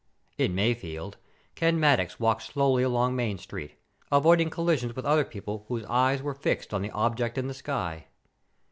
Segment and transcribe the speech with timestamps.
[0.39, 1.17] In Mayfield,
[1.53, 3.75] Ken Maddox walked slowly along Main Street,
[4.11, 8.07] avoiding collisions with other people whose eyes were fixed on the object in the sky.